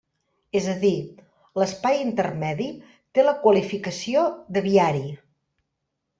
És 0.59 0.69
a 0.71 0.73
dir, 0.83 0.93
l'espai 1.63 1.99
intermedi 2.05 2.67
té 3.19 3.27
la 3.29 3.35
qualificació 3.45 4.27
de 4.59 4.67
viari. 4.71 5.07